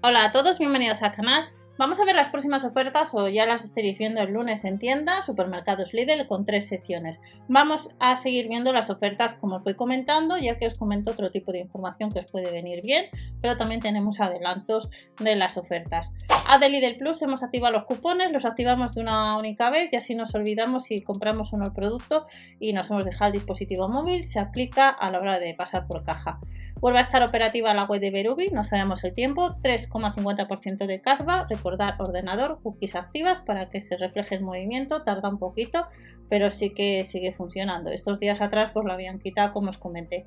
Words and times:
Hola 0.00 0.26
a 0.26 0.30
todos, 0.30 0.60
bienvenidos 0.60 1.02
al 1.02 1.12
canal. 1.12 1.48
Vamos 1.76 1.98
a 1.98 2.04
ver 2.04 2.14
las 2.14 2.28
próximas 2.28 2.64
ofertas 2.64 3.14
o 3.14 3.28
ya 3.28 3.46
las 3.46 3.64
estaréis 3.64 3.98
viendo 3.98 4.20
el 4.20 4.32
lunes 4.32 4.64
en 4.64 4.78
tienda, 4.78 5.22
supermercados 5.22 5.92
Lidl 5.92 6.28
con 6.28 6.46
tres 6.46 6.68
secciones. 6.68 7.20
Vamos 7.48 7.90
a 7.98 8.16
seguir 8.16 8.46
viendo 8.46 8.72
las 8.72 8.90
ofertas 8.90 9.34
como 9.34 9.56
os 9.56 9.64
voy 9.64 9.74
comentando, 9.74 10.38
ya 10.38 10.56
que 10.56 10.68
os 10.68 10.76
comento 10.76 11.10
otro 11.10 11.32
tipo 11.32 11.50
de 11.50 11.58
información 11.58 12.12
que 12.12 12.20
os 12.20 12.26
puede 12.26 12.52
venir 12.52 12.80
bien, 12.80 13.06
pero 13.42 13.56
también 13.56 13.80
tenemos 13.80 14.20
adelantos 14.20 14.88
de 15.18 15.34
las 15.34 15.56
ofertas. 15.56 16.12
A 16.50 16.56
de 16.56 16.70
Lidl 16.70 16.96
Plus 16.96 17.20
hemos 17.20 17.42
activado 17.42 17.74
los 17.74 17.84
cupones, 17.84 18.32
los 18.32 18.46
activamos 18.46 18.94
de 18.94 19.02
una 19.02 19.36
única 19.36 19.68
vez 19.68 19.92
y 19.92 19.96
así 19.96 20.14
nos 20.14 20.34
olvidamos 20.34 20.84
si 20.84 21.02
compramos 21.02 21.52
o 21.52 21.58
no 21.58 21.66
el 21.66 21.74
producto 21.74 22.24
y 22.58 22.72
nos 22.72 22.90
hemos 22.90 23.04
dejado 23.04 23.26
el 23.26 23.32
dispositivo 23.34 23.86
móvil, 23.86 24.24
se 24.24 24.38
aplica 24.38 24.88
a 24.88 25.10
la 25.10 25.20
hora 25.20 25.38
de 25.38 25.52
pasar 25.52 25.86
por 25.86 26.04
caja. 26.04 26.38
Vuelve 26.76 27.00
a 27.00 27.02
estar 27.02 27.22
operativa 27.22 27.74
la 27.74 27.84
web 27.84 28.00
de 28.00 28.10
Berubi, 28.10 28.48
no 28.48 28.64
sabemos 28.64 29.04
el 29.04 29.12
tiempo, 29.12 29.50
3,50% 29.62 30.86
de 30.86 31.02
cashback, 31.02 31.50
recordar 31.50 31.96
ordenador, 31.98 32.60
cookies 32.62 32.94
activas 32.94 33.40
para 33.40 33.68
que 33.68 33.82
se 33.82 33.98
refleje 33.98 34.36
el 34.36 34.40
movimiento, 34.40 35.02
tarda 35.02 35.28
un 35.28 35.38
poquito, 35.38 35.86
pero 36.30 36.50
sí 36.50 36.70
que 36.70 37.04
sigue 37.04 37.34
funcionando. 37.34 37.90
Estos 37.90 38.20
días 38.20 38.40
atrás 38.40 38.70
pues 38.72 38.86
lo 38.86 38.94
habían 38.94 39.18
quitado 39.18 39.52
como 39.52 39.68
os 39.68 39.76
comenté. 39.76 40.24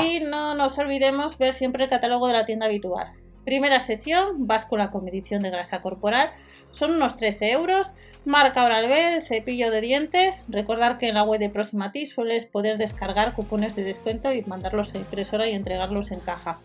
Y 0.00 0.20
no 0.20 0.54
nos 0.54 0.78
olvidemos 0.78 1.38
ver 1.38 1.54
siempre 1.54 1.82
el 1.82 1.90
catálogo 1.90 2.28
de 2.28 2.34
la 2.34 2.46
tienda 2.46 2.66
habitual. 2.66 3.23
Primera 3.44 3.80
sección, 3.80 4.46
báscula 4.46 4.90
con 4.90 5.04
medición 5.04 5.42
de 5.42 5.50
grasa 5.50 5.82
corporal, 5.82 6.30
son 6.72 6.92
unos 6.92 7.16
13 7.16 7.52
euros. 7.52 7.94
Marca 8.24 8.64
Oral-B, 8.64 9.20
cepillo 9.20 9.70
de 9.70 9.82
dientes. 9.82 10.46
Recordar 10.48 10.96
que 10.96 11.08
en 11.08 11.14
la 11.14 11.24
web 11.24 11.38
de 11.38 11.50
Proximati 11.50 12.06
sueles 12.06 12.46
poder 12.46 12.78
descargar 12.78 13.34
cupones 13.34 13.76
de 13.76 13.84
descuento 13.84 14.32
y 14.32 14.42
mandarlos 14.42 14.94
a 14.94 14.98
impresora 14.98 15.46
y 15.46 15.52
entregarlos 15.52 16.10
en 16.10 16.20
caja. 16.20 16.58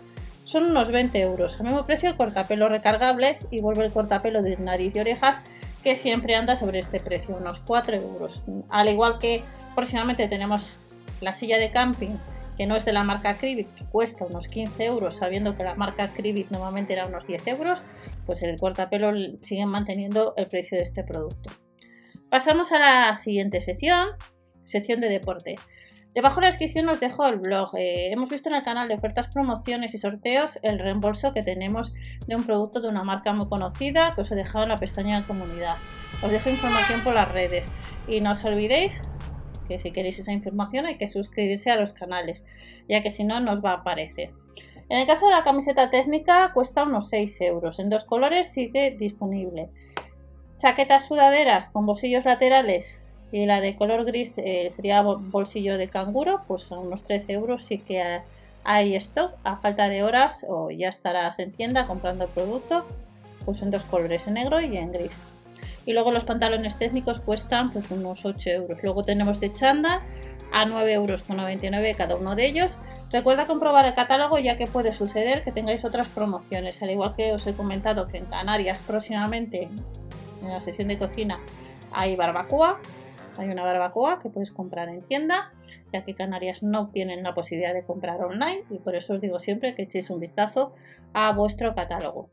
Son 0.45 0.63
unos 0.63 0.89
20 0.89 1.19
euros. 1.19 1.59
Al 1.59 1.67
mismo 1.67 1.85
precio 1.85 2.09
el 2.09 2.15
cortapelo 2.15 2.69
recargable 2.69 3.37
y 3.51 3.59
vuelve 3.59 3.85
el 3.85 3.91
cortapelo 3.91 4.41
de 4.41 4.55
nariz 4.57 4.95
y 4.95 4.99
orejas 4.99 5.41
que 5.83 5.95
siempre 5.95 6.35
anda 6.35 6.55
sobre 6.55 6.79
este 6.79 6.99
precio, 6.99 7.35
unos 7.35 7.59
4 7.59 7.97
euros. 7.97 8.43
Al 8.69 8.87
igual 8.87 9.19
que 9.19 9.43
próximamente 9.75 10.27
tenemos 10.27 10.77
la 11.21 11.33
silla 11.33 11.57
de 11.59 11.71
camping 11.71 12.15
que 12.59 12.67
no 12.67 12.75
es 12.75 12.83
de 12.83 12.91
la 12.91 13.05
marca 13.05 13.37
Cribit, 13.37 13.73
que 13.73 13.85
cuesta 13.85 14.25
unos 14.25 14.49
15 14.49 14.83
euros, 14.83 15.15
sabiendo 15.15 15.55
que 15.55 15.63
la 15.63 15.75
marca 15.75 16.09
Cribit 16.09 16.51
normalmente 16.51 16.91
era 16.91 17.05
unos 17.05 17.25
10 17.25 17.47
euros, 17.47 17.81
pues 18.25 18.43
el 18.43 18.59
cortapelo 18.59 19.13
siguen 19.41 19.69
manteniendo 19.69 20.33
el 20.35 20.47
precio 20.47 20.75
de 20.75 20.83
este 20.83 21.05
producto. 21.05 21.51
Pasamos 22.29 22.73
a 22.73 22.79
la 22.79 23.15
siguiente 23.15 23.61
sección, 23.61 24.09
sección 24.65 24.99
de 24.99 25.07
deporte. 25.07 25.55
Debajo 26.13 26.35
de 26.35 26.41
la 26.41 26.47
descripción 26.47 26.89
os 26.89 26.99
dejo 26.99 27.25
el 27.27 27.37
blog. 27.37 27.77
Eh, 27.77 28.11
hemos 28.11 28.29
visto 28.29 28.49
en 28.49 28.55
el 28.55 28.63
canal 28.63 28.89
de 28.89 28.95
ofertas, 28.95 29.29
promociones 29.29 29.93
y 29.93 29.97
sorteos 29.97 30.59
el 30.61 30.79
reembolso 30.79 31.31
que 31.31 31.43
tenemos 31.43 31.93
de 32.27 32.35
un 32.35 32.43
producto 32.43 32.81
de 32.81 32.89
una 32.89 33.05
marca 33.05 33.31
muy 33.31 33.47
conocida 33.47 34.13
que 34.15 34.21
os 34.21 34.31
he 34.33 34.35
dejado 34.35 34.63
en 34.63 34.69
la 34.69 34.77
pestaña 34.77 35.21
de 35.21 35.25
comunidad. 35.25 35.77
Os 36.21 36.29
dejo 36.29 36.49
información 36.49 37.05
por 37.05 37.13
las 37.13 37.31
redes 37.31 37.71
y 38.05 38.19
no 38.19 38.31
os 38.31 38.43
olvidéis 38.43 39.01
que 39.69 39.79
si 39.79 39.91
queréis 39.91 40.19
esa 40.19 40.33
información 40.33 40.85
hay 40.85 40.97
que 40.97 41.07
suscribirse 41.07 41.71
a 41.71 41.77
los 41.77 41.93
canales, 41.93 42.43
ya 42.89 43.01
que 43.01 43.11
si 43.11 43.23
no 43.23 43.39
nos 43.39 43.63
va 43.63 43.71
a 43.71 43.75
aparecer. 43.75 44.31
En 44.89 44.97
el 44.97 45.05
caso 45.05 45.27
de 45.27 45.33
la 45.33 45.43
camiseta 45.43 45.91
técnica 45.91 46.51
cuesta 46.53 46.83
unos 46.83 47.09
6 47.09 47.41
euros, 47.41 47.79
en 47.79 47.91
dos 47.91 48.03
colores 48.03 48.51
sigue 48.51 48.91
disponible. 48.91 49.69
Chaquetas 50.57 51.07
sudaderas 51.07 51.69
con 51.69 51.85
bolsillos 51.85 52.25
laterales 52.25 52.99
y 53.31 53.45
la 53.45 53.61
de 53.61 53.75
color 53.75 54.03
gris 54.05 54.33
eh, 54.37 54.71
sería 54.75 55.03
bolsillo 55.03 55.77
de 55.77 55.87
canguro, 55.87 56.41
pues 56.47 56.69
unos 56.71 57.03
13 57.03 57.31
euros 57.33 57.65
sí 57.65 57.77
que 57.77 58.21
hay 58.63 58.95
stock 58.95 59.33
a 59.43 59.57
falta 59.57 59.87
de 59.87 60.03
horas 60.03 60.43
o 60.49 60.71
ya 60.71 60.89
estarás 60.89 61.37
en 61.37 61.51
tienda 61.51 61.85
comprando 61.85 62.25
el 62.25 62.31
producto, 62.31 62.85
pues 63.45 63.61
en 63.61 63.69
dos 63.69 63.83
colores, 63.83 64.27
en 64.27 64.33
negro 64.33 64.59
y 64.59 64.75
en 64.75 64.91
gris. 64.91 65.21
Y 65.89 65.93
luego 65.93 66.11
los 66.11 66.23
pantalones 66.23 66.77
técnicos 66.77 67.19
cuestan 67.19 67.71
pues 67.71 67.89
unos 67.89 68.23
8 68.23 68.51
euros. 68.51 68.83
Luego 68.83 69.03
tenemos 69.03 69.39
de 69.39 69.51
chanda 69.51 70.03
a 70.51 70.63
9,99 70.63 70.91
euros 70.91 71.23
cada 71.97 72.15
uno 72.15 72.35
de 72.35 72.45
ellos. 72.45 72.79
Recuerda 73.11 73.47
comprobar 73.47 73.87
el 73.87 73.95
catálogo 73.95 74.37
ya 74.37 74.55
que 74.55 74.67
puede 74.67 74.93
suceder 74.93 75.43
que 75.43 75.51
tengáis 75.51 75.83
otras 75.85 76.05
promociones. 76.05 76.83
Al 76.83 76.91
igual 76.91 77.15
que 77.15 77.33
os 77.33 77.47
he 77.47 77.55
comentado 77.55 78.07
que 78.07 78.17
en 78.17 78.25
Canarias 78.25 78.83
próximamente 78.85 79.63
en 80.43 80.47
la 80.47 80.59
sesión 80.59 80.89
de 80.89 80.99
cocina 80.99 81.39
hay 81.91 82.15
barbacoa. 82.15 82.77
Hay 83.39 83.49
una 83.49 83.63
barbacoa 83.63 84.19
que 84.21 84.29
puedes 84.29 84.51
comprar 84.51 84.89
en 84.89 85.01
tienda, 85.01 85.53
ya 85.91 86.03
que 86.03 86.13
Canarias 86.13 86.61
no 86.61 86.89
tienen 86.89 87.23
la 87.23 87.33
posibilidad 87.33 87.73
de 87.73 87.83
comprar 87.83 88.21
online 88.21 88.63
y 88.69 88.77
por 88.77 88.95
eso 88.95 89.15
os 89.15 89.21
digo 89.21 89.39
siempre 89.39 89.73
que 89.73 89.81
echéis 89.83 90.11
un 90.11 90.19
vistazo 90.19 90.75
a 91.13 91.31
vuestro 91.31 91.73
catálogo. 91.73 92.29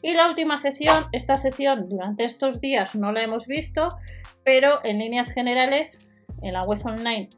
Y 0.00 0.14
la 0.14 0.28
última 0.28 0.58
sección, 0.58 1.04
esta 1.12 1.38
sección 1.38 1.88
durante 1.88 2.24
estos 2.24 2.60
días 2.60 2.94
no 2.94 3.12
la 3.12 3.22
hemos 3.22 3.46
visto, 3.46 3.96
pero 4.44 4.80
en 4.84 4.98
líneas 4.98 5.30
generales 5.30 6.06
en 6.42 6.52
la 6.52 6.62
web 6.62 6.78
online 6.84 7.30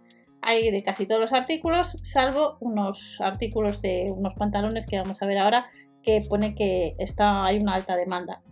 hay 0.43 0.71
de 0.71 0.83
casi 0.83 1.07
todos 1.07 1.21
los 1.21 1.33
artículos, 1.33 1.97
salvo 2.03 2.57
unos 2.61 3.21
artículos 3.21 3.83
de 3.83 4.11
unos 4.15 4.35
pantalones 4.35 4.87
que 4.87 4.99
vamos 4.99 5.23
a 5.23 5.27
ver 5.27 5.39
ahora 5.39 5.71
que 6.03 6.25
pone 6.29 6.55
que 6.55 6.95
está, 6.99 7.45
hay 7.45 7.59
una 7.59 7.75
alta 7.75 7.97
demanda. 7.97 8.43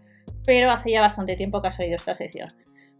Pero 0.44 0.70
hace 0.70 0.90
ya 0.90 1.00
bastante 1.00 1.36
tiempo 1.36 1.60
que 1.60 1.68
ha 1.68 1.72
salido 1.72 1.96
esta 1.96 2.14
sección. 2.14 2.48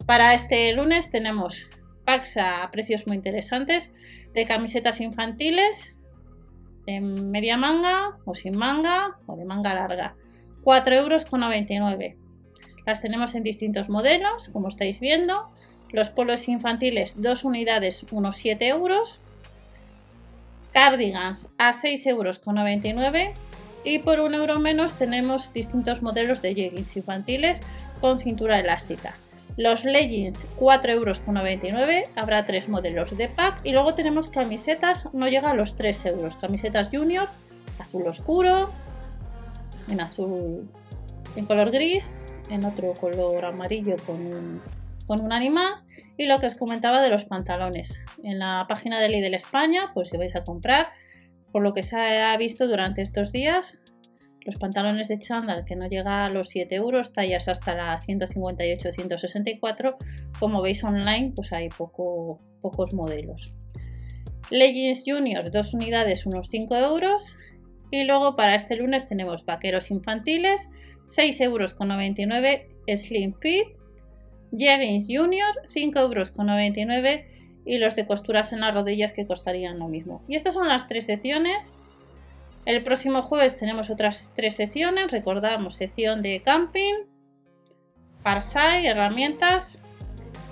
Para 0.06 0.34
este 0.34 0.72
lunes 0.72 1.10
tenemos 1.10 1.70
packs 2.04 2.36
a 2.38 2.69
precios 2.70 3.06
muy 3.06 3.16
interesantes 3.16 3.94
de 4.32 4.46
camisetas 4.46 5.00
infantiles 5.00 5.98
en 6.86 7.30
media 7.30 7.56
manga 7.56 8.16
o 8.25 8.34
sin 8.34 8.56
manga 8.56 9.19
o 9.26 9.36
de 9.36 9.44
manga 9.44 9.75
larga. 9.75 10.16
4,99 10.68 12.02
euros. 12.02 12.14
Las 12.84 13.00
tenemos 13.00 13.34
en 13.34 13.42
distintos 13.42 13.88
modelos, 13.88 14.50
como 14.52 14.68
estáis 14.68 15.00
viendo. 15.00 15.48
Los 15.92 16.10
polos 16.10 16.46
infantiles, 16.46 17.14
dos 17.16 17.44
unidades, 17.44 18.04
unos 18.10 18.36
7 18.36 18.68
euros. 18.68 19.18
Cardigans 20.72 21.48
a 21.56 21.72
6,99 21.72 22.06
euros. 22.10 23.38
Y 23.82 24.00
por 24.00 24.20
un 24.20 24.34
euro 24.34 24.58
menos 24.58 24.96
tenemos 24.96 25.54
distintos 25.54 26.02
modelos 26.02 26.42
de 26.42 26.54
jeggings 26.54 26.98
infantiles 26.98 27.60
con 28.02 28.20
cintura 28.20 28.60
elástica. 28.60 29.16
Los 29.56 29.84
leggings 29.84 30.46
4,99 30.58 30.90
euros, 30.90 32.10
habrá 32.14 32.44
tres 32.44 32.68
modelos 32.68 33.16
de 33.16 33.28
pack 33.28 33.60
y 33.64 33.72
luego 33.72 33.94
tenemos 33.94 34.28
camisetas, 34.28 35.08
no 35.14 35.28
llega 35.28 35.50
a 35.50 35.54
los 35.54 35.76
3 35.76 36.06
euros, 36.06 36.36
camisetas 36.36 36.90
junior, 36.92 37.28
azul 37.78 38.06
oscuro, 38.06 38.70
en 39.91 40.00
azul, 40.00 40.69
en 41.37 41.47
color 41.47 41.71
gris, 41.71 42.16
en 42.50 42.65
otro 42.65 42.94
color 42.94 43.44
amarillo 43.44 43.97
con 44.06 44.60
un, 45.09 45.32
animal 45.32 45.75
y 46.16 46.26
lo 46.26 46.38
que 46.41 46.47
os 46.47 46.54
comentaba 46.54 47.03
de 47.03 47.10
los 47.10 47.25
pantalones. 47.25 47.99
En 48.22 48.38
la 48.38 48.66
página 48.69 49.00
de 49.00 49.09
Lidl 49.09 49.34
España, 49.34 49.91
pues 49.94 50.10
si 50.10 50.16
vais 50.16 50.34
a 50.37 50.44
comprar, 50.44 50.88
por 51.53 51.62
lo 51.62 51.72
que 51.72 51.82
se 51.82 51.97
ha 51.97 52.37
visto 52.37 52.66
durante 52.66 53.03
estos 53.03 53.32
días, 53.32 53.78
los 54.44 54.56
pantalones 54.56 55.09
de 55.09 55.19
chándal 55.19 55.65
que 55.65 55.76
no 55.76 55.88
llega 55.88 56.25
a 56.25 56.31
los 56.31 56.49
7 56.49 56.75
euros, 56.75 57.12
tallas 57.12 57.49
hasta 57.49 57.75
la 57.75 58.00
158-164, 58.00 59.97
como 60.38 60.62
veis 60.62 60.82
online, 60.84 61.32
pues 61.34 61.53
hay 61.53 61.69
poco, 61.69 62.41
pocos 62.60 62.93
modelos. 62.93 63.55
Leggings 64.50 65.05
Junior, 65.06 65.50
dos 65.50 65.75
unidades, 65.75 66.25
unos 66.26 66.49
5 66.49 66.76
euros. 66.76 67.37
Y 67.91 68.04
luego 68.04 68.37
para 68.37 68.54
este 68.54 68.76
lunes 68.76 69.09
tenemos 69.09 69.44
vaqueros 69.44 69.91
infantiles, 69.91 70.69
6,99 71.06 71.43
euros 71.43 71.76
Slim 73.03 73.34
Fit, 73.41 73.66
Jeggings 74.56 75.06
Junior, 75.09 75.54
5,99 75.66 77.09
euros 77.09 77.38
y 77.65 77.76
los 77.76 77.97
de 77.97 78.06
costuras 78.06 78.53
en 78.53 78.60
las 78.60 78.72
rodillas 78.72 79.12
que 79.12 79.26
costarían 79.26 79.78
lo 79.78 79.88
mismo. 79.88 80.22
Y 80.26 80.37
estas 80.37 80.54
son 80.54 80.69
las 80.69 80.88
tres 80.88 81.06
secciones. 81.06 81.75
El 82.65 82.82
próximo 82.82 83.22
jueves 83.22 83.56
tenemos 83.56 83.91
otras 83.91 84.32
tres 84.34 84.56
secciones. 84.56 85.10
Recordamos 85.10 85.76
sección 85.76 86.23
de 86.23 86.41
camping, 86.43 86.94
Parsai, 88.23 88.87
herramientas 88.87 89.82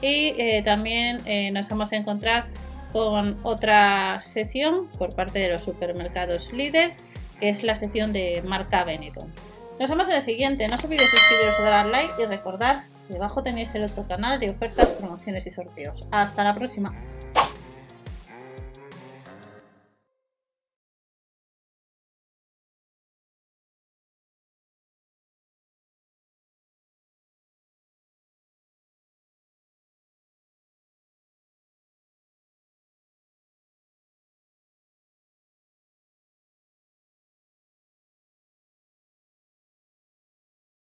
y 0.00 0.34
eh, 0.38 0.62
también 0.64 1.20
eh, 1.26 1.50
nos 1.50 1.68
vamos 1.68 1.92
a 1.92 1.96
encontrar 1.96 2.46
con 2.92 3.38
otra 3.42 4.20
sección 4.22 4.88
por 4.98 5.14
parte 5.14 5.38
de 5.38 5.48
los 5.50 5.64
supermercados 5.64 6.52
líder 6.52 6.92
que 7.40 7.48
es 7.48 7.62
la 7.62 7.76
sección 7.76 8.12
de 8.12 8.42
marca 8.44 8.84
Benetton. 8.84 9.32
Nos 9.78 9.90
vemos 9.90 10.08
en 10.08 10.16
el 10.16 10.22
siguiente. 10.22 10.66
No 10.68 10.76
os 10.76 10.84
olvidéis 10.84 11.10
suscribiros 11.10 11.60
o 11.60 11.62
dar 11.64 11.86
like 11.86 12.14
y 12.20 12.24
recordar, 12.24 12.84
debajo 13.08 13.42
tenéis 13.42 13.74
el 13.74 13.84
otro 13.84 14.06
canal 14.06 14.40
de 14.40 14.50
ofertas, 14.50 14.88
promociones 14.90 15.46
y 15.46 15.50
sorteos. 15.50 16.04
Hasta 16.10 16.44
la 16.44 16.54
próxima. 16.54 16.94